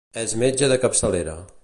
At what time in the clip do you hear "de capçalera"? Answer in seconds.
0.71-1.37